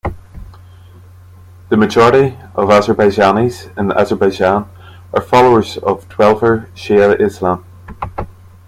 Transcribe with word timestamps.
The 1.69 1.77
majority 1.77 2.35
of 2.55 2.69
Azerbaijanis 2.69 3.67
in 3.77 3.91
Azerbaijan 3.91 4.67
are 5.13 5.21
followers 5.21 5.77
of 5.77 6.09
Twelver 6.09 6.71
Shia 6.71 7.19
Islam. 7.21 7.63